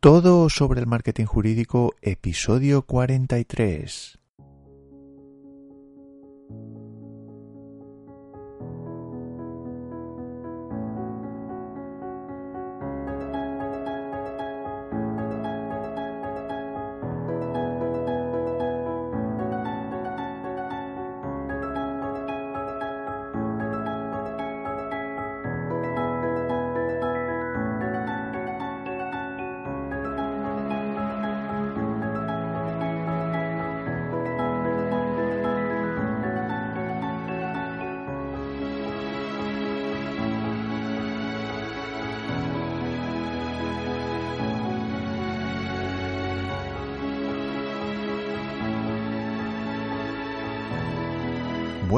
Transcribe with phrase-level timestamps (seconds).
[0.00, 4.17] Todo sobre el marketing jurídico, episodio 43.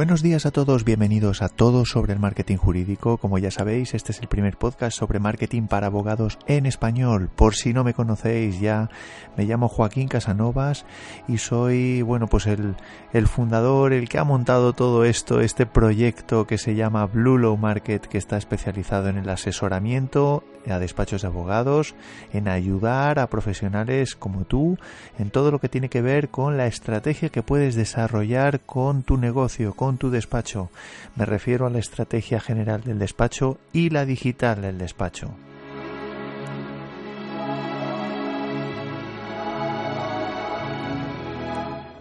[0.01, 3.19] Buenos días a todos, bienvenidos a Todo sobre el Marketing Jurídico.
[3.19, 7.29] Como ya sabéis, este es el primer podcast sobre marketing para abogados en español.
[7.37, 8.89] Por si no me conocéis ya,
[9.37, 10.87] me llamo Joaquín Casanovas
[11.29, 12.77] y soy, bueno, pues el,
[13.13, 17.59] el fundador, el que ha montado todo esto, este proyecto que se llama Blue Low
[17.59, 21.95] Market, que está especializado en el asesoramiento a despachos de abogados,
[22.33, 24.77] en ayudar a profesionales como tú
[25.19, 29.17] en todo lo que tiene que ver con la estrategia que puedes desarrollar con tu
[29.17, 30.71] negocio, con tu despacho.
[31.16, 35.35] Me refiero a la estrategia general del despacho y la digital del despacho.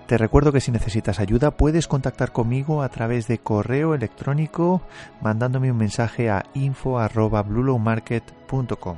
[0.09, 4.81] Te recuerdo que si necesitas ayuda puedes contactar conmigo a través de correo electrónico
[5.21, 8.97] mandándome un mensaje a info@bluelowmarket.com.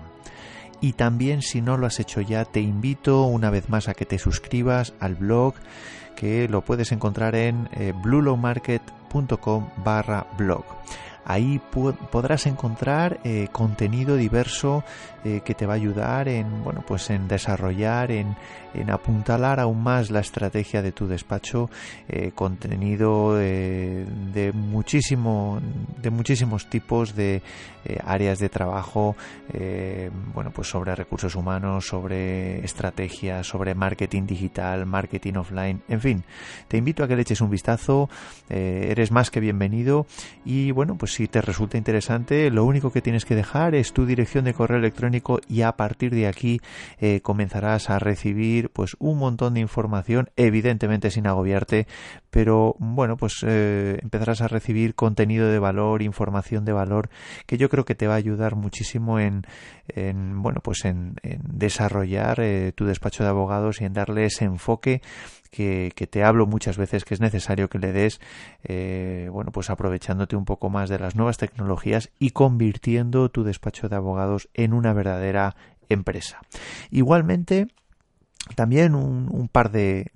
[0.80, 4.06] Y también si no lo has hecho ya, te invito una vez más a que
[4.06, 5.56] te suscribas al blog
[6.16, 10.64] que lo puedes encontrar en eh, bluelowmarket.com barra blog.
[11.23, 11.61] Ahí
[12.11, 14.83] podrás encontrar eh, contenido diverso
[15.23, 18.36] eh, que te va a ayudar en bueno pues en desarrollar, en,
[18.73, 21.69] en apuntalar aún más la estrategia de tu despacho,
[22.09, 25.62] eh, contenido de muchísimo
[26.01, 27.44] de muchísimos tipos de
[28.06, 29.16] áreas de trabajo,
[30.34, 36.23] bueno pues sobre recursos humanos, sobre estrategia, sobre marketing digital, marketing offline, en fin,
[36.67, 38.09] te invito a que le eches un vistazo,
[38.50, 40.06] eres más que bienvenido
[40.46, 44.05] y bueno pues si te resulta interesante, lo único que tienes que dejar es tu
[44.05, 46.61] dirección de correo electrónico y a partir de aquí
[46.99, 51.88] eh, comenzarás a recibir pues un montón de información, evidentemente sin agobiarte,
[52.29, 57.09] pero bueno, pues eh, empezarás a recibir contenido de valor, información de valor,
[57.45, 59.43] que yo creo que te va a ayudar muchísimo en,
[60.41, 65.01] bueno, pues en, desarrollar eh, tu despacho de abogados y en darle ese enfoque
[65.51, 68.19] que, te hablo muchas veces que es necesario que le des,
[68.63, 73.90] eh, bueno, pues aprovechándote un poco más de las nuevas tecnologías y convirtiendo tu despacho
[73.90, 75.56] de abogados en una verdadera
[75.90, 76.40] empresa.
[76.90, 77.67] Igualmente,
[78.56, 80.09] también un, par de,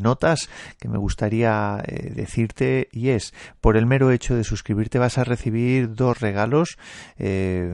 [0.00, 0.48] notas
[0.78, 5.24] que me gustaría eh, decirte y es por el mero hecho de suscribirte vas a
[5.24, 6.78] recibir dos regalos
[7.18, 7.72] eh,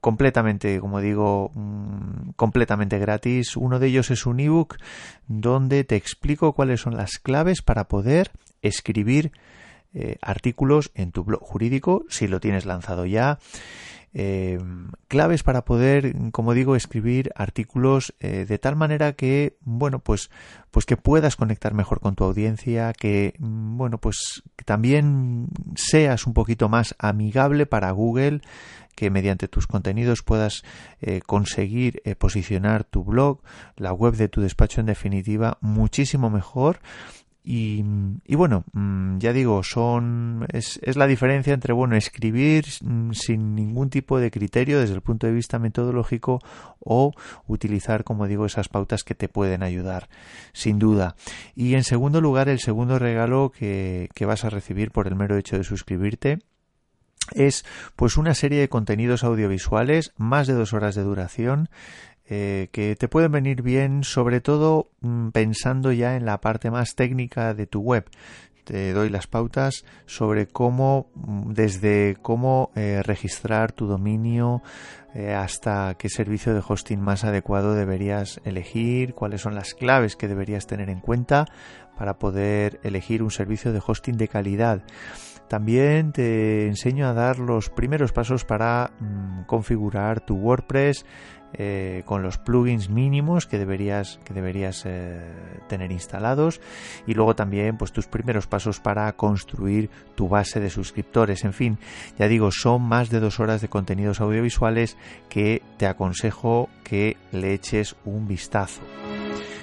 [0.00, 3.56] completamente como digo mm, completamente gratis.
[3.56, 4.76] Uno de ellos es un ebook
[5.28, 8.30] donde te explico cuáles son las claves para poder
[8.62, 9.32] escribir
[9.94, 13.38] eh, artículos en tu blog jurídico si lo tienes lanzado ya
[14.14, 14.58] eh,
[15.08, 20.30] claves para poder, como digo, escribir artículos eh, de tal manera que, bueno, pues,
[20.70, 26.26] pues que puedas conectar mejor con tu audiencia, que, mm, bueno, pues que también seas
[26.26, 28.42] un poquito más amigable para Google,
[28.94, 30.62] que mediante tus contenidos puedas
[31.00, 33.40] eh, conseguir posicionar tu blog,
[33.76, 36.80] la web de tu despacho en definitiva, muchísimo mejor
[37.44, 37.82] y,
[38.36, 43.90] bueno, mm, ya digo, son es, es, la diferencia entre bueno escribir mm, sin ningún
[43.90, 46.38] tipo de criterio desde el punto de vista metodológico
[46.78, 47.12] o
[47.48, 50.08] utilizar, como digo, esas pautas que te pueden ayudar,
[50.52, 51.16] sin duda.
[51.56, 55.36] Y en segundo lugar, el segundo regalo que, que vas a recibir por el mero
[55.36, 56.38] hecho de suscribirte
[57.34, 57.64] es
[57.96, 61.68] pues una serie de contenidos audiovisuales, más de dos horas de duración,
[62.34, 66.94] eh, que te pueden venir bien, sobre todo mm, pensando ya en la parte más
[66.94, 68.08] técnica de tu web.
[68.64, 74.62] Te doy las pautas sobre cómo, mm, desde cómo eh, registrar tu dominio
[75.14, 80.26] eh, hasta qué servicio de hosting más adecuado deberías elegir, cuáles son las claves que
[80.26, 81.44] deberías tener en cuenta
[81.98, 84.82] para poder elegir un servicio de hosting de calidad.
[85.48, 91.04] También te enseño a dar los primeros pasos para mm, configurar tu WordPress,
[91.54, 95.20] eh, con los plugins mínimos que deberías, que deberías eh,
[95.68, 96.60] tener instalados
[97.06, 101.44] y luego también pues tus primeros pasos para construir tu base de suscriptores.
[101.44, 101.78] En fin,
[102.18, 104.96] ya digo, son más de dos horas de contenidos audiovisuales
[105.28, 108.82] que te aconsejo que le eches un vistazo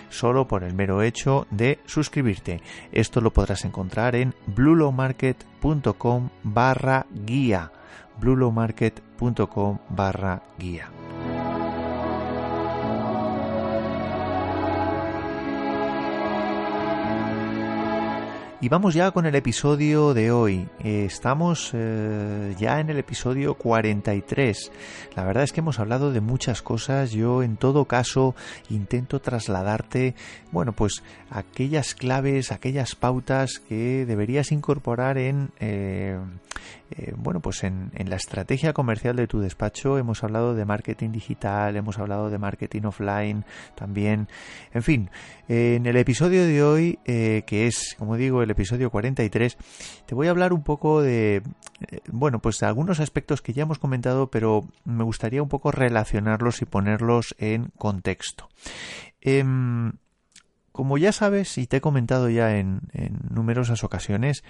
[0.10, 2.62] solo por el mero hecho de suscribirte.
[2.92, 7.72] Esto lo podrás encontrar en bluelowmarket.com barra guía.
[8.20, 10.90] bluelowmarket.com barra guía.
[18.62, 20.68] Y vamos ya con el episodio de hoy.
[20.84, 24.70] Estamos eh, ya en el episodio 43.
[25.16, 27.12] La verdad es que hemos hablado de muchas cosas.
[27.12, 28.36] Yo en todo caso
[28.70, 30.14] intento trasladarte,
[30.52, 36.20] bueno, pues aquellas claves, aquellas pautas que deberías incorporar en, eh,
[36.92, 39.98] eh, bueno, pues en, la estrategia comercial de tu despacho.
[39.98, 43.46] Hemos hablado de marketing digital, hemos hablado de marketing offline
[43.76, 44.28] también.
[44.74, 45.10] En fin,
[45.48, 49.58] en el episodio de hoy, que es, como digo, el episodio 43,
[50.06, 51.42] te voy a hablar un poco de,
[51.88, 55.72] eh, bueno, pues de algunos aspectos que ya hemos comentado, pero me gustaría un poco
[55.72, 58.50] relacionarlos y ponerlos en contexto.
[60.80, 62.80] Como ya sabes y te he comentado ya en,
[63.30, 64.46] numerosas ocasiones,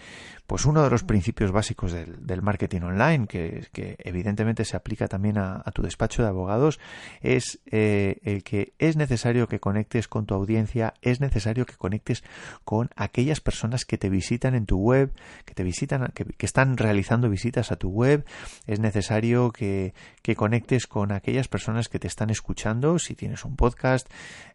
[0.45, 5.63] pues uno de los principios básicos del, marketing online, que, evidentemente se aplica también a,
[5.73, 6.79] tu despacho de abogados,
[7.21, 12.23] es eh, el que es necesario que conectes con tu audiencia, es necesario que conectes
[12.63, 15.11] con aquellas personas que te visitan en tu web,
[15.45, 18.23] que te visitan, que, están realizando visitas a tu web,
[18.67, 19.95] es necesario que,
[20.35, 24.07] conectes con aquellas personas que te están escuchando, si tienes un podcast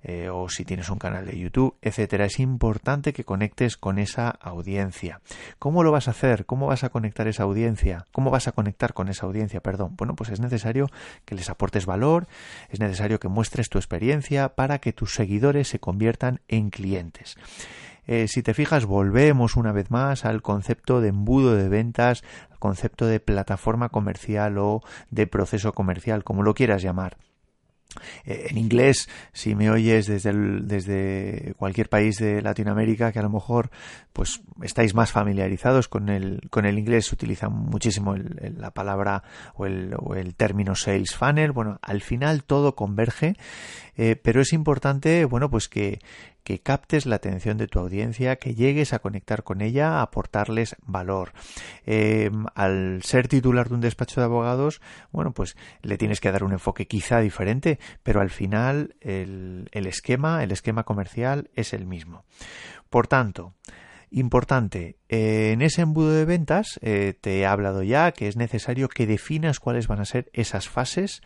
[0.05, 2.27] eh, o si tienes un canal de YouTube etcétera.
[2.27, 5.21] Es importante que conectes con esa audiencia.
[5.59, 6.47] ¿Cómo lo vas a hacer?
[6.47, 8.07] ¿Cómo vas a conectar esa audiencia?
[8.13, 9.61] ¿Cómo vas a conectar con esa audiencia?
[9.61, 9.95] Perdón.
[9.97, 10.89] Bueno, pues es necesario
[11.25, 12.27] que les aportes valor,
[12.71, 17.37] es necesario que muestres tu experiencia para que tus seguidores se conviertan en clientes.
[18.07, 22.59] Eh, si te fijas, volvemos una vez más al concepto de embudo de ventas, al
[22.59, 27.17] concepto de plataforma comercial o de proceso comercial, como lo quieras llamar.
[28.25, 30.33] Eh, en inglés, si me oyes desde,
[30.63, 33.71] desde cualquier país de Latinoamérica, que a lo mejor
[34.13, 39.23] pues estáis más familiarizados con el, con el inglés, se utiliza muchísimo la palabra
[39.55, 41.53] o el, término sales funnel.
[41.53, 43.37] Bueno, al final todo converge,
[43.97, 46.01] eh, pero es importante, bueno, pues que,
[46.45, 50.77] que captes la atención de tu audiencia, que llegues a conectar con ella, a aportarles
[50.83, 51.33] valor.
[51.87, 54.81] Em, al ser titular de un despacho de abogados,
[55.11, 59.87] bueno, pues le tienes que dar un enfoque quizá diferente, pero al final el, el
[59.87, 62.25] esquema, el esquema comercial es el mismo.
[62.91, 63.55] Por tanto,
[64.17, 68.89] Importante, eh, en ese embudo de ventas eh, te he hablado ya que es necesario
[68.89, 71.21] que definas cuáles van a ser esas fases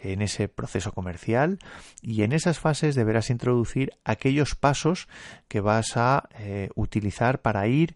[0.00, 1.60] en ese proceso comercial
[2.00, 5.06] y en esas fases deberás introducir aquellos pasos
[5.46, 7.94] que vas a eh, utilizar para ir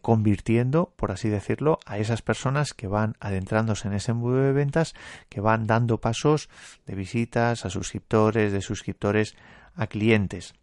[0.00, 4.94] convirtiendo, por así decirlo, a esas personas que van adentrándose en ese embudo de ventas,
[5.28, 6.48] que van dando pasos
[6.86, 9.34] de visitas a suscriptores, de suscriptores
[9.74, 10.54] a clientes.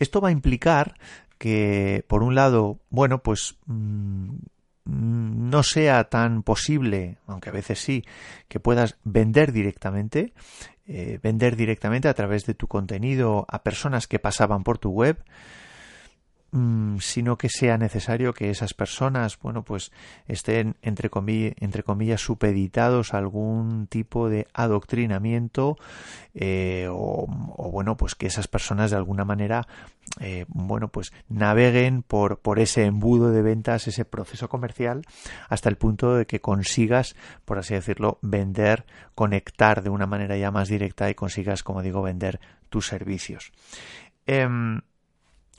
[0.00, 0.96] Esto va a implicar
[1.38, 4.36] que por un lado, bueno, pues mm,
[4.84, 8.04] no sea tan posible, aunque a veces sí,
[8.48, 10.32] que puedas vender directamente,
[10.86, 15.18] eh, vender directamente a través de tu contenido a personas que pasaban por tu web,
[15.18, 15.67] Mm,
[16.50, 19.92] sino que sea necesario que esas personas, bueno, pues
[20.26, 25.76] estén entre comillas, entre comillas supeditados a algún tipo de adoctrinamiento
[26.32, 27.26] eh, o,
[27.70, 29.66] bueno, pues que esas personas de alguna manera,
[30.20, 35.02] eh, bueno, pues naveguen por, por ese embudo de ventas, ese proceso comercial,
[35.50, 37.14] hasta el punto de que consigas,
[37.44, 42.00] por así decirlo, vender, conectar de una manera ya más directa y consigas, como digo,
[42.00, 42.40] vender
[42.70, 43.52] tus servicios.
[44.26, 44.80] Em,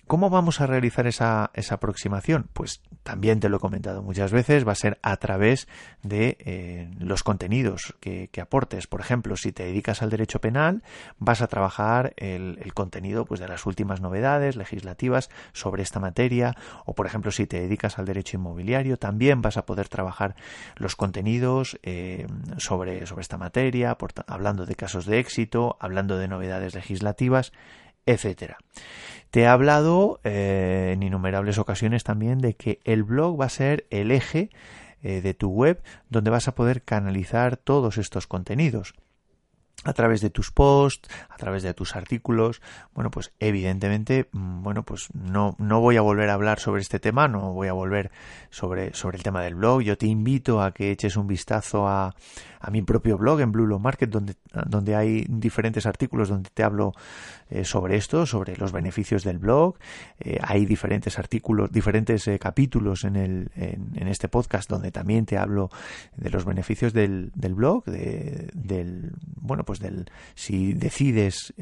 [0.10, 2.50] ¿Cómo vamos a realizar esa, aproximación?
[2.54, 5.68] Pues también te lo he comentado muchas veces, va a ser a través
[6.01, 8.88] de eh, los contenidos que, aportes.
[8.88, 10.82] Por ejemplo, si te dedicas al derecho penal,
[11.20, 16.56] vas a trabajar el, contenido pues, de las últimas novedades legislativas sobre esta materia.
[16.88, 20.36] O, por ejemplo, si te dedicas al derecho inmobiliario, también vas a poder trabajar
[20.75, 22.25] los contenidos eh,
[22.58, 27.51] sobre, sobre esta materia, hablando de casos de éxito, hablando de novedades legislativas,
[28.12, 28.58] etcétera.
[29.32, 33.86] Te he hablado eh, en innumerables ocasiones también de que el blog va a ser
[33.92, 34.50] el eje
[35.04, 38.96] eh, de tu web donde vas a poder canalizar todos estos contenidos.
[39.86, 42.62] A través de tus posts, a través de tus artículos.
[42.93, 47.00] Bueno, pues evidentemente, mm, bueno, pues no, no voy a volver a hablar sobre este
[47.00, 48.12] tema, no voy a volver
[48.50, 49.81] sobre, sobre el tema del blog.
[49.81, 52.13] Yo te invito a que eches un vistazo a,
[52.59, 54.36] a mi propio blog en Blue Law Market, donde,
[54.67, 56.93] donde hay diferentes artículos donde te hablo
[57.50, 59.77] eh, sobre esto, sobre los beneficios del blog.
[60.19, 65.38] Eh, hay diferentes artículos, diferentes eh, capítulos en, el, en, este podcast donde también te
[65.38, 65.69] hablo
[66.15, 71.54] de los beneficios del, del blog, de, del, bueno, pues del, si decides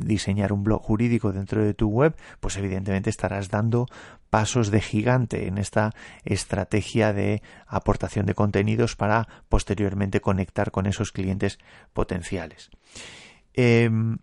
[0.00, 3.86] diseñar un blog jurídico dentro de tu web, pues evidentemente estarás dando
[4.30, 5.92] pasos de gigante en esta
[6.24, 11.60] estrategia de aportación de contenidos para posteriormente conectar con esos clientes
[11.92, 12.68] potenciales.
[13.54, 14.18] Em,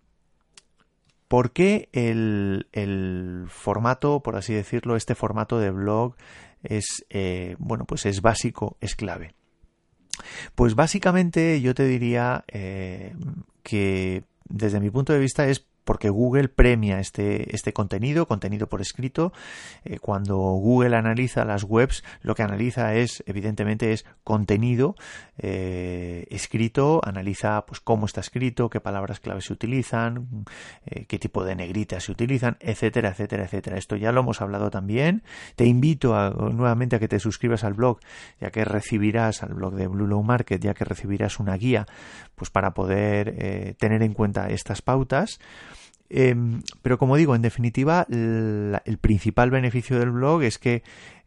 [1.26, 6.14] ¿Por qué el, formato, por así decirlo, este formato de blog
[6.62, 9.34] es eh, bueno, pues es básico, es clave?
[10.54, 13.14] Pues básicamente yo te diría eh,
[13.62, 18.80] que desde mi punto de vista es porque Google premia este, este contenido, contenido por
[18.80, 19.32] escrito.
[19.84, 24.96] Eh, cuando Google analiza las webs, lo que analiza es, evidentemente, es contenido
[25.38, 30.44] eh, escrito, analiza pues cómo está escrito, qué palabras clave se utilizan,
[30.86, 33.76] eh, qué tipo de negritas se utilizan, etcétera, etcétera, etcétera.
[33.76, 35.22] Esto ya lo hemos hablado también.
[35.56, 36.14] Te invito
[36.52, 37.98] nuevamente a que te suscribas al blog,
[38.40, 41.86] ya que recibirás al blog de Blue Low Market, ya que recibirás una guía,
[42.34, 45.38] pues para poder tener en cuenta estas pautas.
[46.10, 50.82] Em, pero como digo, en definitiva, el principal beneficio del blog es que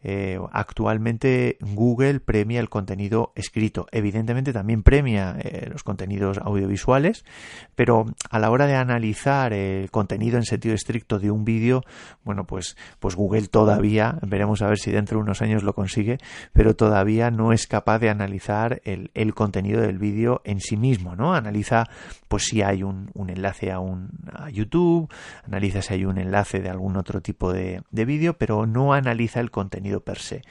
[0.09, 3.87] eh, actualmente Google premia el contenido escrito.
[3.91, 7.25] Evidentemente también premia eh, los contenidos audiovisuales,
[7.75, 11.83] pero a la hora de analizar el contenido en sentido estricto de un vídeo,
[12.23, 16.19] bueno, pues, pues Google todavía, veremos a ver si dentro de unos años lo consigue,
[16.53, 21.33] pero todavía no es capaz de analizar el, contenido del vídeo en sí mismo, ¿no?
[21.33, 21.83] Analiza
[22.29, 25.11] pues si hay un, enlace a, un, a YouTube,
[25.43, 29.41] analiza si hay un enlace de algún otro tipo de, de vídeo, pero no analiza
[29.41, 30.42] el contenido per se.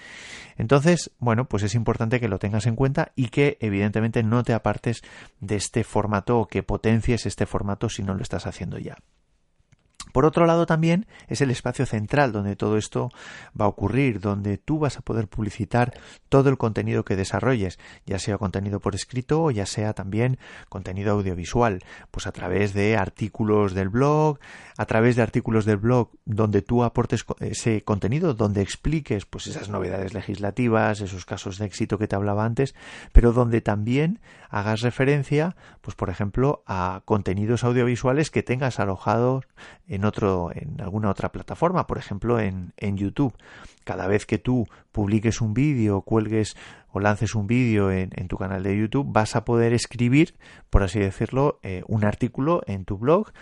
[0.56, 4.54] Entonces, bueno, pues es importante que lo tengas en cuenta y que evidentemente no te
[4.54, 5.02] apartes
[5.40, 8.96] de este formato o que potencies este formato si no lo estás haciendo ya.
[10.12, 13.10] Por otro lado también es el espacio central donde todo esto
[13.58, 15.94] va a ocurrir, donde tú vas a poder publicitar
[16.28, 21.12] todo el contenido que desarrolles, ya sea contenido por escrito o ya sea también contenido
[21.12, 24.38] audiovisual, pues a través de artículos del blog,
[24.76, 29.68] a través de artículos del blog donde tú aportes ese contenido, donde expliques pues esas
[29.68, 32.74] novedades legislativas, esos casos de éxito que te hablaba antes,
[33.12, 39.44] pero donde también hagas referencia, pues por ejemplo, a contenidos audiovisuales que tengas alojados
[39.96, 43.34] en otro, en alguna otra plataforma, por ejemplo en, en YouTube.
[43.84, 46.56] Cada vez que tú publiques un vídeo, cuelgues
[46.90, 50.34] o lances un vídeo en, tu canal de YouTube, vas a poder escribir,
[50.70, 53.32] por así decirlo, eh, un artículo en tu blog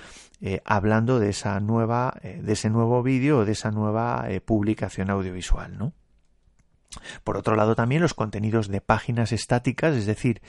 [0.41, 5.09] eh, hablando de esa nueva, eh, de ese nuevo vídeo o de esa nueva publicación
[5.09, 5.93] audiovisual, ¿no?
[7.23, 10.43] Por otro lado, también los contenidos de páginas estáticas, es decir,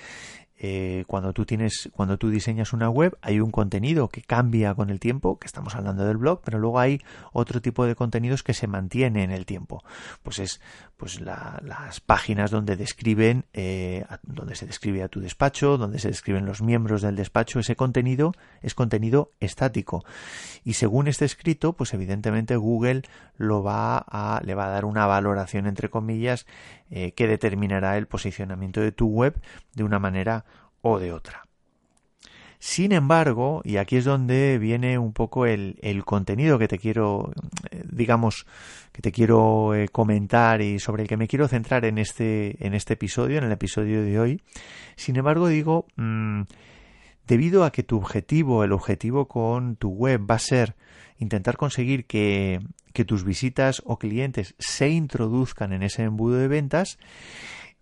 [0.57, 4.89] eh, cuando tú tienes, cuando tú diseñas una web, hay un contenido que cambia con
[4.89, 7.01] el tiempo, que estamos hablando del blog, pero luego hay
[7.33, 9.83] otro tipo de contenidos que se mantiene en el tiempo.
[10.23, 10.61] Pues es,
[10.95, 16.45] pues las páginas donde describen, eh, donde se describe a tu despacho, donde se describen
[16.45, 18.31] los miembros del despacho, ese contenido
[18.61, 20.05] es contenido estático.
[20.63, 23.01] Y según este escrito, pues evidentemente Google
[23.35, 26.45] lo va a, le va a dar una valoración entre comillas
[26.89, 29.35] eh, que determinará el posicionamiento de tu web
[29.73, 30.44] de una manera
[30.85, 31.45] o de otra.
[32.59, 35.75] Sin embargo, y aquí es donde viene un poco el,
[36.05, 37.31] contenido que te quiero,
[37.71, 38.45] eh, digamos,
[38.91, 42.75] que te quiero eh, comentar y sobre el que me quiero centrar en este, en
[42.75, 44.41] este episodio, en el episodio de hoy.
[44.95, 46.41] Sin embargo, digo, mm,
[47.27, 50.75] debido a que tu objetivo, el objetivo con tu web va a ser
[51.17, 52.61] intentar conseguir que,
[52.93, 56.97] que tus visitas o clientes se introduzcan en ese embudo de ventas,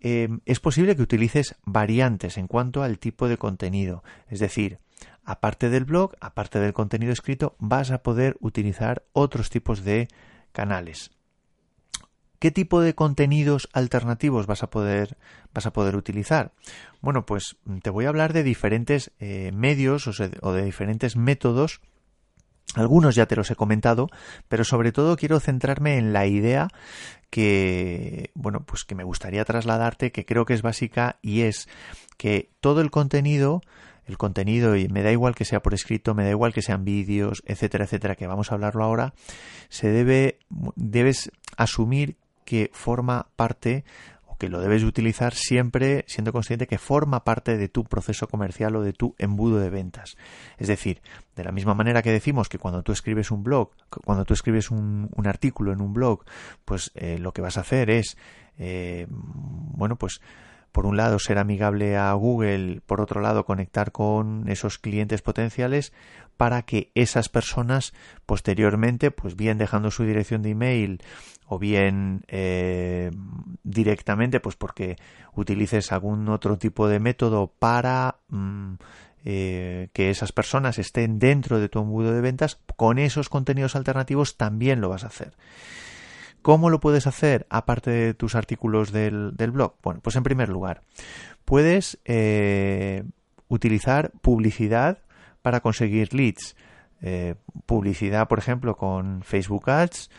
[0.06, 4.04] eh, es posible que utilices variantes en cuanto al tipo de contenido.
[4.28, 4.78] Es decir,
[5.24, 10.08] aparte del blog, aparte del contenido escrito, vas a poder utilizar otros tipos de
[10.52, 11.10] canales.
[12.38, 15.16] ¿Qué tipo de contenidos alternativos vas a poder,
[15.54, 16.52] vas a poder utilizar?
[17.00, 21.80] Bueno, pues te voy a hablar de diferentes eh, medios o de diferentes métodos
[22.74, 24.08] algunos ya te los he comentado,
[24.48, 26.68] pero sobre todo quiero centrarme en la idea
[27.34, 31.68] que, bueno, pues que me gustaría trasladarte, que creo que es básica y es
[32.16, 33.60] que todo el contenido,
[34.06, 36.84] el contenido, y me da igual que sea por escrito, me da igual que sean
[36.84, 39.14] vídeos, etcétera, etcétera, que vamos a hablarlo ahora,
[39.68, 40.38] se debe,
[40.76, 43.82] debes asumir que forma parte
[44.48, 48.92] lo debes utilizar siempre siendo consciente que forma parte de tu proceso comercial o de
[48.92, 50.16] tu embudo de ventas.
[50.58, 51.00] Es decir,
[51.36, 53.70] de la misma manera que decimos que cuando tú escribes un blog,
[54.04, 56.24] cuando tú escribes un, artículo en un blog,
[56.64, 58.16] pues eh, lo que vas a hacer es,
[58.58, 60.20] eh, bueno, pues
[60.74, 65.92] por un lado ser amigable a Google, por otro lado conectar con esos clientes potenciales
[66.36, 67.92] para que esas personas
[68.26, 71.00] posteriormente, pues bien dejando su dirección de email
[71.46, 73.12] o bien eh,
[73.62, 74.96] directamente, pues porque
[75.36, 78.74] utilices algún otro tipo de método para mm,
[79.24, 84.36] eh, que esas personas estén dentro de tu embudo de ventas, con esos contenidos alternativos
[84.36, 85.36] también lo vas a hacer.
[86.44, 89.76] ¿Cómo lo puedes hacer aparte de tus artículos del, blog?
[89.82, 90.82] Bueno, pues en primer lugar,
[91.46, 93.02] puedes eh,
[93.48, 94.98] utilizar publicidad
[95.40, 96.54] para conseguir leads.
[97.00, 100.10] Eh, publicidad, por ejemplo, con Facebook Ads,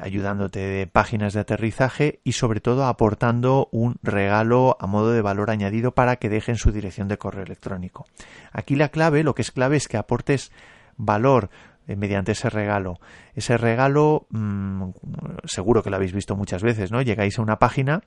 [0.00, 5.50] ayudándote de páginas de aterrizaje y sobre todo aportando un regalo a modo de valor
[5.50, 8.06] añadido para que dejen su dirección de correo electrónico.
[8.52, 10.52] Aquí la clave, lo que es clave es que aportes
[10.96, 11.50] valor
[11.86, 12.98] mediante ese regalo.
[13.34, 14.90] Ese regalo, mm,
[15.44, 17.02] seguro que lo habéis visto muchas veces, ¿no?
[17.02, 18.02] Llegáis a una página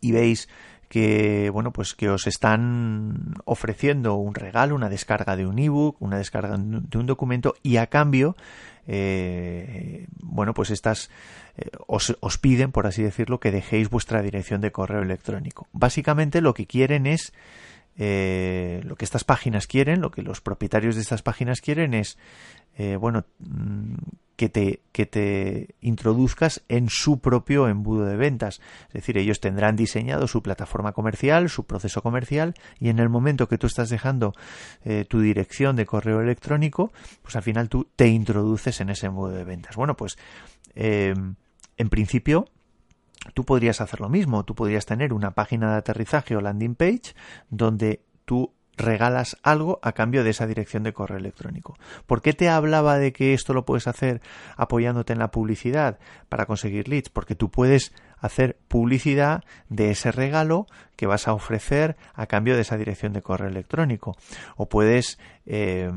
[0.00, 0.48] y veis
[0.90, 6.18] que bueno pues que os están ofreciendo un regalo una descarga de un ebook una
[6.18, 8.36] descarga de un documento y a cambio
[8.88, 11.08] eh, bueno pues estas
[11.56, 16.40] eh, os, os, piden por así decirlo que dejéis vuestra dirección de correo electrónico básicamente
[16.40, 17.32] lo que quieren es
[18.02, 22.16] eh, lo que estas páginas quieren, lo que los propietarios de estas páginas quieren es,
[22.76, 23.94] eh, bueno, mm,
[24.36, 28.60] que te, que te introduzcas en su propio embudo de ventas.
[28.88, 33.48] Es decir, ellos tendrán diseñado su plataforma comercial, su proceso comercial, y en el momento
[33.48, 34.32] que tú estás dejando
[34.84, 36.90] eh, tu dirección de correo electrónico,
[37.22, 39.76] pues al final tú te introduces en ese embudo de ventas.
[39.76, 40.16] Bueno, pues
[40.74, 42.46] en principio
[43.34, 47.14] tú podrías hacer lo mismo, tú podrías tener una página de aterrizaje o landing page
[47.50, 51.78] donde tú regalas algo a cambio de esa dirección de correo electrónico.
[52.06, 54.20] ¿Por qué te hablaba de que esto lo puedes hacer
[54.56, 57.08] apoyándote en la publicidad para conseguir leads?
[57.08, 62.62] Porque tú puedes hacer publicidad de ese regalo que vas a ofrecer a cambio de
[62.62, 64.16] esa dirección de correo electrónico.
[64.56, 65.90] O puedes eh,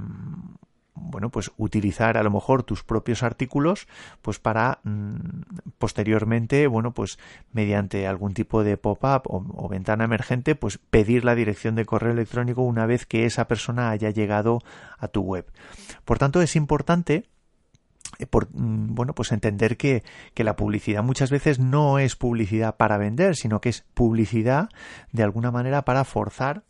[0.95, 3.87] bueno, pues utilizar a lo mejor tus propios artículos,
[4.21, 7.17] pues para mm, posteriormente, bueno, pues
[7.51, 12.61] mediante algún tipo de pop-up o, ventana emergente, pues pedir la dirección de correo electrónico
[12.61, 14.59] una vez que esa persona haya llegado
[14.99, 15.45] a tu web.
[16.05, 17.23] Por tanto, es importante
[18.19, 20.03] eh, mm, bueno, pues entender que,
[20.35, 24.69] que, la publicidad muchas veces no es publicidad para vender, sino que es publicidad
[25.11, 26.63] de alguna manera para forzar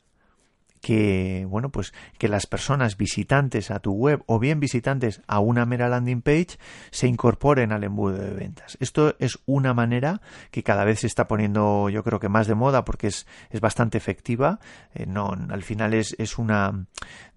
[0.84, 5.66] que bueno pues que las personas visitantes a tu web o bien visitantes a una
[5.66, 6.58] mera landing page
[6.92, 8.78] se incorporen al embudo de ventas.
[8.82, 10.20] Esto es una manera
[10.52, 13.62] que cada vez se está poniendo yo creo que más de moda porque es, es
[13.62, 14.60] bastante efectiva.
[14.94, 16.86] Eh, no al final es, es una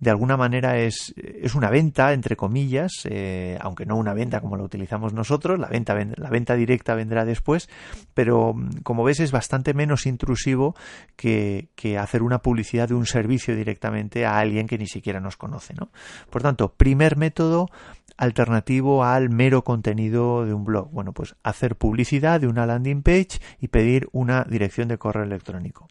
[0.00, 4.56] de alguna manera es, es una venta entre comillas eh, aunque no una venta como
[4.56, 7.68] la utilizamos nosotros la venta la venta directa vendrá después
[8.12, 10.74] pero como ves es bastante menos intrusivo
[11.14, 15.36] que, que hacer una publicidad de un servicio directamente a alguien que ni siquiera nos
[15.36, 15.74] conoce.
[15.74, 15.90] ¿no?
[16.30, 17.68] Por tanto, primer método
[18.16, 20.90] alternativo al mero contenido de un blog.
[20.90, 25.88] Bueno, pues hacer publicidad de una landing page y pedir una dirección de correo electrónico.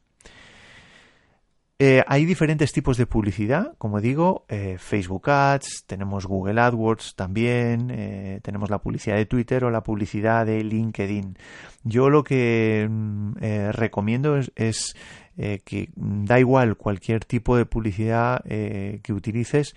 [1.78, 7.92] Eh, hay diferentes tipos de publicidad, como digo, eh, Facebook Ads, tenemos Google AdWords también,
[7.92, 11.38] eh, tenemos la publicidad de Twitter o la publicidad de LinkedIn.
[11.84, 13.34] Yo lo que mm,
[13.74, 14.96] recomiendo es,
[15.36, 19.76] que da igual cualquier tipo de publicidad que utilices,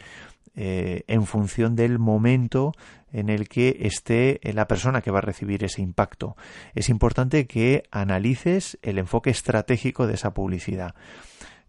[0.55, 2.73] en función del momento
[3.13, 6.37] en el que esté la persona que va a recibir ese impacto.
[6.75, 10.95] Es importante que analices el enfoque estratégico de esa publicidad.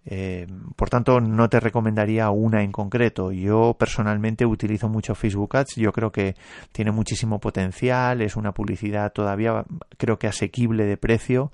[0.05, 3.31] Eh, por tanto, no te recomendaría una en concreto.
[3.31, 5.75] Yo personalmente utilizo mucho Facebook Ads.
[5.75, 6.35] Yo creo que
[6.71, 8.21] tiene muchísimo potencial.
[8.21, 9.65] Es una publicidad todavía,
[9.97, 11.51] creo que asequible de precio.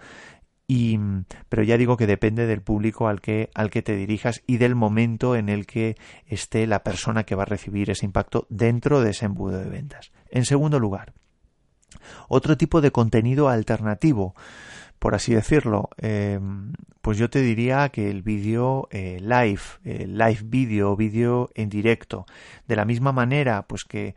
[0.68, 1.00] Y,
[1.48, 4.74] pero ya digo que depende del público al que, al que te dirijas y del
[4.74, 9.12] momento en el que esté la persona que va a recibir ese impacto dentro de
[9.12, 10.12] ese embudo de ventas.
[10.30, 11.14] En segundo lugar,
[12.28, 14.36] otro tipo de contenido alternativo
[15.06, 16.40] por así decirlo, eh,
[17.04, 22.26] pues yo te diría que el vídeo eh, live, live vídeo, vídeo en directo,
[22.68, 24.16] de la misma manera, pues que,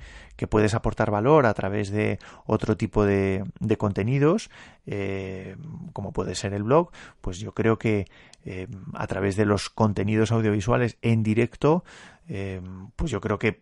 [0.49, 3.45] puedes aportar valor a través de otro tipo de,
[3.77, 4.49] contenidos,
[4.87, 5.57] eh,
[5.93, 8.07] como puede ser el blog, pues yo creo que
[8.95, 11.85] a través de los contenidos audiovisuales en directo,
[12.97, 13.61] pues yo creo que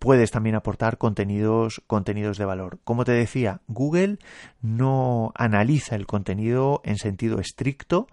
[0.00, 2.80] puedes también aportar contenidos, contenidos de valor.
[2.82, 4.18] Como te decía, Google
[4.62, 8.08] no analiza el contenido en sentido estricto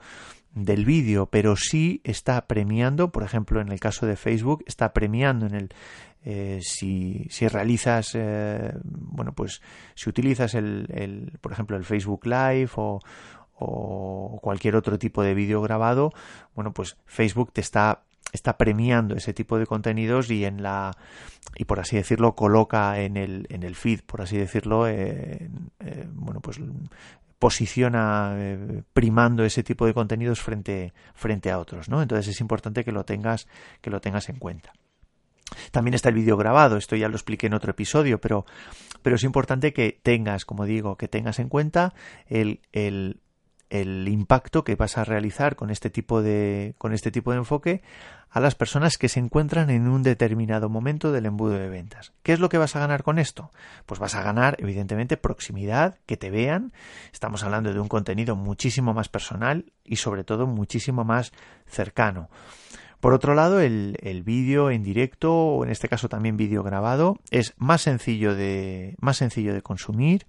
[0.54, 5.45] del vídeo, pero sí está premiando, por ejemplo, en el caso de Facebook, está premiando
[5.45, 5.69] en el
[6.26, 9.62] eh, si, si, realizas, eh, bueno, pues
[9.95, 13.00] si utilizas el, por ejemplo, el Facebook Live o,
[13.54, 16.12] o cualquier otro tipo de vídeo grabado,
[16.54, 20.92] bueno, pues Facebook te está está premiando ese tipo de contenidos y en la
[21.56, 25.50] y por así decirlo coloca en el en el feed por así decirlo eh,
[26.13, 26.60] bueno pues
[27.40, 32.84] posiciona eh, primando ese tipo de contenidos frente frente a otros no entonces es importante
[32.84, 33.48] que lo tengas
[33.82, 34.74] que lo tengas en cuenta.
[35.72, 38.46] También está el vídeo grabado, esto ya lo expliqué en otro episodio, pero,
[39.02, 41.94] pero es importante que tengas, como digo, que tengas en cuenta
[42.28, 43.22] el, el
[43.69, 47.82] el impacto que vas a realizar con este tipo de con este tipo de enfoque
[48.30, 52.13] a las personas que se encuentran en un determinado momento del embudo de ventas.
[52.23, 53.51] ¿Qué es lo que vas a ganar con esto?
[53.86, 56.73] Pues vas a ganar evidentemente proximidad, que te vean.
[57.13, 61.32] Estamos hablando de un contenido muchísimo más personal y sobre todo muchísimo más
[61.65, 62.30] cercano.
[62.99, 67.19] Por otro lado, el, el vídeo en directo, o en este caso también vídeo grabado,
[67.30, 70.25] es más sencillo de, más sencillo de consumir,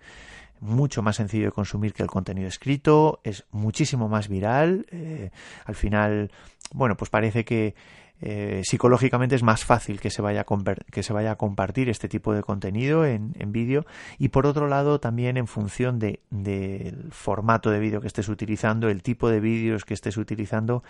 [0.61, 4.87] mucho más sencillo de consumir que el contenido escrito, es muchísimo más viral.
[4.90, 5.31] Eh,
[5.64, 6.31] al final,
[6.73, 7.75] bueno, pues parece que
[8.21, 12.09] eh, psicológicamente es más fácil que se vaya a, que se vaya a compartir este
[12.09, 13.87] tipo de contenido en, vídeo
[14.18, 18.88] y por otro lado también en función de, del formato de vídeo que estés utilizando,
[18.88, 20.83] el tipo de vídeos que estés utilizando,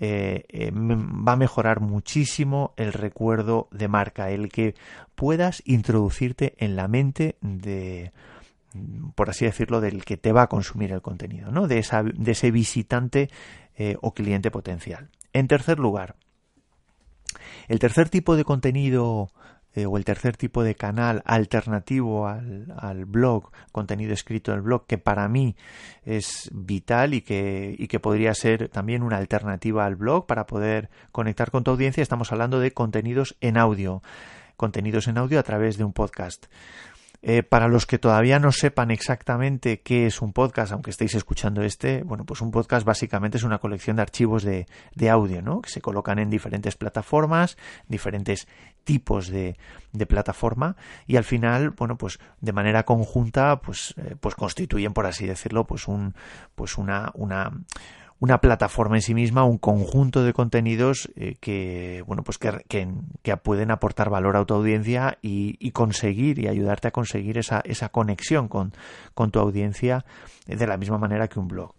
[0.00, 4.74] eh, va a mejorar muchísimo el recuerdo de marca, el que
[5.14, 8.12] puedas introducirte en la mente de,
[9.14, 11.66] por así decirlo, del que te va a consumir el contenido, ¿no?
[11.66, 13.30] de, esa, de ese visitante
[13.76, 15.08] eh, o cliente potencial.
[15.32, 16.16] En tercer lugar,
[17.68, 19.30] el tercer tipo de contenido
[19.74, 24.86] eh, o el tercer tipo de canal alternativo al, al, blog, contenido escrito del blog,
[24.86, 25.56] que para mí
[26.04, 30.90] es vital y que, y que podría ser también una alternativa al blog para poder
[31.10, 34.02] conectar con tu audiencia, estamos hablando de contenidos en audio,
[34.56, 36.46] contenidos en audio a través de un podcast.
[37.26, 41.62] Eh, para los que todavía no sepan exactamente qué es un podcast, aunque estéis escuchando
[41.62, 45.62] este, bueno, pues un podcast básicamente es una colección de archivos de, de audio, ¿no?
[45.62, 47.56] Que se colocan en diferentes plataformas,
[47.88, 48.46] diferentes
[48.84, 49.56] tipos de,
[49.92, 55.06] de plataforma y al final, bueno, pues de manera conjunta, pues, eh, pues constituyen, por
[55.06, 56.14] así decirlo, pues un,
[56.54, 57.50] pues una, una
[58.24, 62.64] una plataforma en sí misma, un conjunto de contenidos eh, que, bueno, pues que,
[63.22, 67.90] que, pueden aportar valor a tu audiencia y, conseguir y ayudarte a conseguir esa, esa
[67.90, 68.72] conexión con,
[69.12, 70.06] con tu audiencia
[70.46, 71.74] de la misma manera que un blog.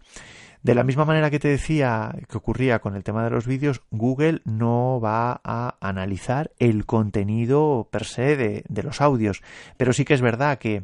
[0.61, 3.81] De la misma manera que te decía que ocurría con el tema de los vídeos,
[3.89, 9.41] Google no va a analizar el contenido per se de, de los audios,
[9.77, 10.83] pero sí que es verdad que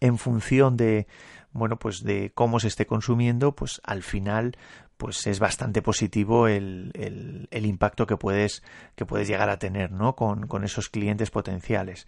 [0.00, 1.06] en función de,
[1.54, 4.56] bueno, pues de cómo se esté consumiendo, pues al final
[4.96, 6.92] pues es bastante positivo el,
[7.50, 8.62] el, impacto que puedes,
[8.94, 10.14] que puedes llegar a tener ¿no?
[10.14, 12.06] con, con esos clientes potenciales.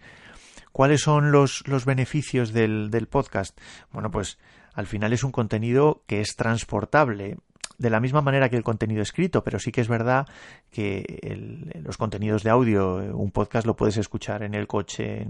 [0.71, 3.59] ¿Cuáles son los, los beneficios del, del podcast?
[3.91, 4.37] Bueno, pues
[4.73, 7.37] al final es un contenido que es transportable
[7.77, 10.27] de la misma manera que el contenido escrito, pero sí que es verdad
[10.71, 15.27] que los contenidos de audio, un podcast lo puedes escuchar en el coche,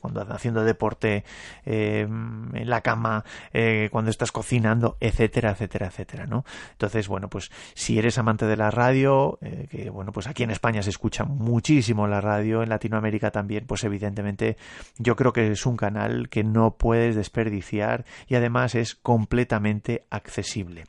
[0.00, 1.24] cuando haciendo deporte,
[1.64, 6.44] eh, en la cama, eh, cuando estás cocinando, etcétera, etcétera, etcétera, ¿no?
[6.72, 10.50] Entonces, bueno, pues si eres amante de la radio, eh, que bueno, pues aquí en
[10.50, 14.56] España se escucha muchísimo la radio, en Latinoamérica también, pues evidentemente
[14.98, 20.84] yo creo que es un canal que no puedes desperdiciar y además es completamente accesible.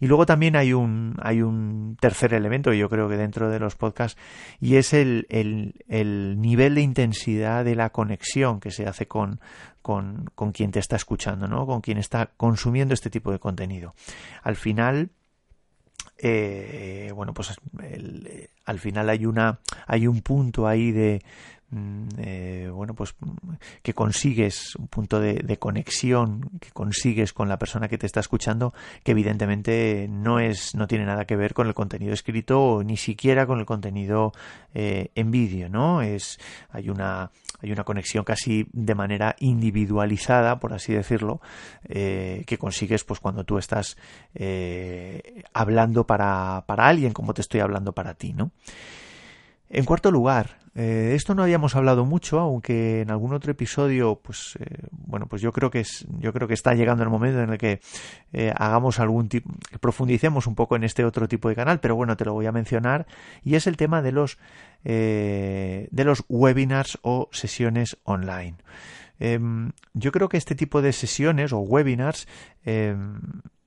[0.00, 3.76] Y luego también hay un, hay un tercer elemento, yo creo que dentro de los
[3.76, 4.20] podcasts,
[4.60, 9.40] y es el, el, nivel de intensidad de la conexión que se hace con,
[9.80, 11.66] con, con quien te está escuchando, ¿no?
[11.66, 13.94] con quien está consumiendo este tipo de contenido.
[14.42, 15.10] Al final,
[16.18, 17.54] eh, bueno, pues
[18.64, 21.22] al final hay una hay un punto ahí de,
[22.18, 23.14] eh, bueno, pues
[23.82, 28.74] que consigues un punto de, conexión, que consigues con la persona que te está escuchando,
[29.02, 32.96] que evidentemente no es, no tiene nada que ver con el contenido escrito o ni
[32.96, 34.32] siquiera con el contenido
[34.74, 36.02] eh, en vídeo, ¿no?
[36.02, 36.38] Es,
[36.70, 37.30] hay una,
[37.62, 41.40] hay una conexión casi de manera individualizada, por así decirlo,
[41.88, 43.96] eh, que consigues pues cuando tú estás
[45.54, 48.50] hablando para, para alguien, como te estoy hablando para ti, ¿no?
[49.74, 54.58] En cuarto lugar, eh, esto no habíamos hablado mucho, aunque en algún otro episodio, pues
[54.60, 57.48] eh, bueno, pues yo creo que es, yo creo que está llegando el momento en
[57.48, 57.80] el que
[58.34, 62.18] eh, hagamos algún tipo, profundicemos un poco en este otro tipo de canal, pero bueno,
[62.18, 63.06] te lo voy a mencionar
[63.42, 64.38] y es el tema de los
[64.84, 68.56] de los webinars o sesiones online.
[69.20, 72.26] Em, yo creo que este tipo de sesiones o webinars
[72.64, 73.20] em,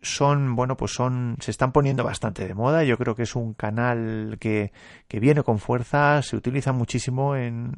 [0.05, 2.83] son, bueno, pues son, se están poniendo bastante de moda.
[2.83, 4.71] Yo creo que es un canal que,
[5.07, 7.73] que viene con fuerza, se utiliza muchísimo en,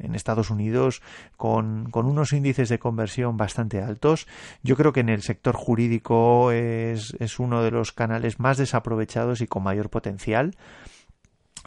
[0.00, 1.02] en, Estados Unidos
[1.36, 4.26] con, con, unos índices de conversión bastante altos.
[4.62, 9.40] Yo creo que en el sector jurídico es, es uno de los canales más desaprovechados
[9.40, 10.54] y con mayor potencial.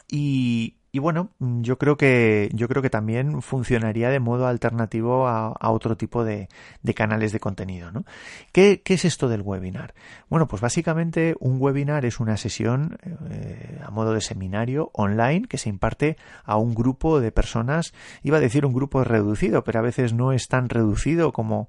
[0.09, 5.53] Y, y bueno, yo creo que yo creo que también funcionaría de modo alternativo a,
[5.69, 6.47] otro tipo de,
[6.95, 7.91] canales de contenido.
[7.91, 8.05] ¿no?
[8.53, 9.93] ¿Qué, es esto del webinar?
[10.29, 12.97] Bueno, pues básicamente un webinar es una sesión
[13.29, 17.91] eh, a modo de seminario online que se imparte a un grupo de personas.
[18.23, 21.67] Iba a decir un grupo reducido, pero a veces no es tan reducido como,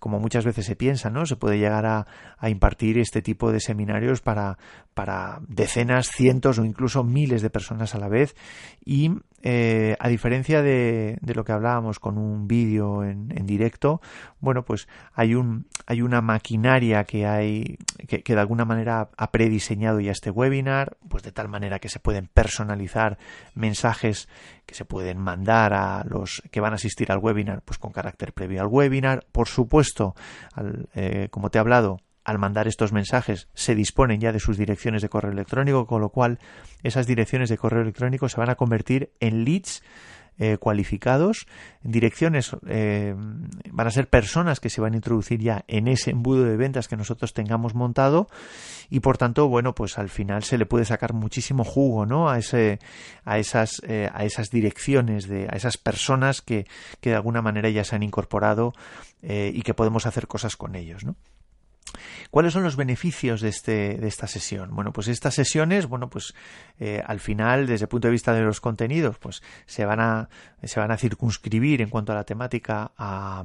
[0.00, 1.24] como muchas veces se piensa, ¿no?
[1.24, 4.58] Se puede llegar a, a impartir este tipo de seminarios para,
[4.92, 8.34] para decenas, cientos o incluso miles de personas a la vez
[8.84, 9.10] y
[9.42, 14.00] eh, a diferencia de, lo que hablábamos con un vídeo en, en, directo,
[14.40, 19.30] bueno, pues hay un hay una maquinaria que hay que, que, de alguna manera ha
[19.30, 23.18] prediseñado ya este webinar, pues de tal manera que se pueden personalizar
[23.54, 24.28] mensajes
[24.66, 28.32] que se pueden mandar a los que van a asistir al webinar, pues con carácter
[28.32, 29.24] previo al webinar.
[29.30, 30.16] Por supuesto,
[30.54, 34.58] al, eh, como te he hablado, al mandar estos mensajes se disponen ya de sus
[34.58, 36.40] direcciones de correo electrónico, con lo cual
[36.82, 39.82] esas direcciones de correo electrónico se van a convertir en leads
[40.38, 41.46] eh, cualificados,
[41.82, 43.14] direcciones eh,
[43.70, 46.88] van a ser personas que se van a introducir ya en ese embudo de ventas
[46.88, 48.26] que nosotros tengamos montado
[48.90, 52.28] y por tanto, bueno, pues al final se le puede sacar muchísimo jugo, ¿no?
[52.28, 52.80] A ese,
[53.24, 56.66] a esas, eh, a esas direcciones de, a esas personas que,
[57.00, 58.72] que de alguna manera ya se han incorporado
[59.22, 61.16] y que podemos hacer cosas con ellos, ¿no?
[62.30, 64.74] ¿Cuáles son los beneficios de, este, de esta sesión?
[64.74, 66.34] Bueno, pues estas sesiones, bueno, pues
[66.78, 70.28] eh, al final, desde el punto de vista de los contenidos, pues se van a,
[70.62, 73.44] se van a circunscribir en cuanto a la temática a,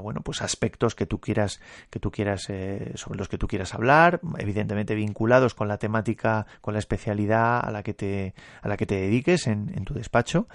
[0.00, 3.74] bueno, pues aspectos que tú quieras, que tú quieras, eh, sobre los que tú quieras
[3.74, 8.76] hablar, evidentemente vinculados con la temática, con la especialidad a la que te, a la
[8.76, 10.46] que te dediques en, en tu despacho.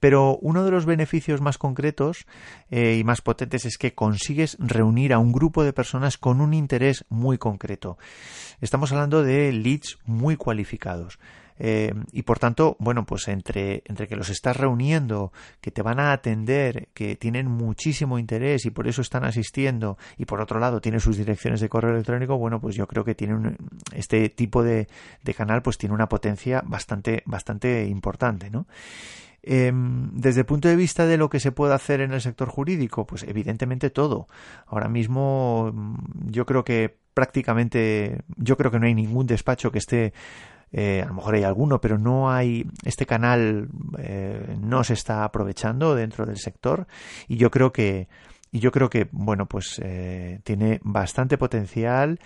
[0.00, 2.26] Pero uno de los beneficios más concretos
[2.70, 6.54] eh, y más potentes es que consigues reunir a un grupo de personas con un
[6.54, 7.98] interés muy concreto.
[8.60, 11.18] Estamos hablando de leads muy cualificados.
[11.58, 16.00] Eh, y por tanto, bueno, pues entre, entre que los estás reuniendo, que te van
[16.00, 20.80] a atender, que tienen muchísimo interés y por eso están asistiendo, y por otro lado
[20.80, 23.56] tienen sus direcciones de correo electrónico, bueno, pues yo creo que tiene
[23.94, 24.86] este tipo de,
[25.22, 28.66] de canal pues tiene una potencia bastante, bastante importante, ¿no?
[29.48, 32.48] Em, desde el punto de vista de lo que se puede hacer en el sector
[32.48, 34.26] jurídico, pues evidentemente todo.
[34.66, 39.78] Ahora mismo mm, yo creo que prácticamente, yo creo que no hay ningún despacho que
[39.78, 40.12] esté
[40.72, 45.22] eh, a lo mejor hay alguno, pero no hay, este canal eh, no se está
[45.22, 46.88] aprovechando dentro del sector
[47.28, 48.08] y yo creo que,
[48.50, 52.18] y yo creo que, bueno, pues eh, tiene bastante potencial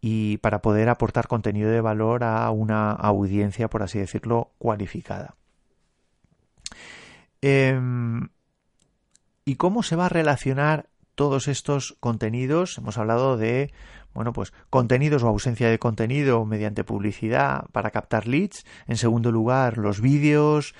[0.00, 5.36] y para poder aportar contenido de valor a una audiencia, por así decirlo, cualificada.
[7.40, 8.28] Em,
[9.44, 12.78] ¿Y cómo se va a relacionar todos estos contenidos?
[12.78, 13.72] Hemos hablado de
[14.14, 18.64] bueno, pues contenidos o ausencia de contenido mediante publicidad para captar leads.
[18.86, 20.74] En segundo lugar, los vídeos,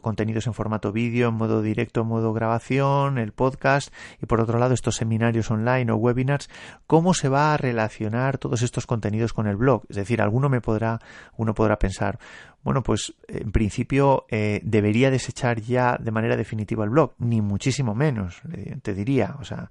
[0.00, 3.92] contenidos en formato vídeo, en modo directo, en modo grabación, el podcast.
[4.20, 6.48] Y por otro lado, estos seminarios online o webinars.
[6.86, 9.82] ¿Cómo se va a relacionar todos estos contenidos con el blog?
[9.88, 11.00] Es decir, alguno me podrá,
[11.36, 12.18] uno podrá pensar,
[12.62, 17.94] bueno, pues en principio eh, debería desechar ya de manera definitiva el blog, ni muchísimo
[17.94, 19.36] menos, eh, te diría.
[19.40, 19.70] O sea,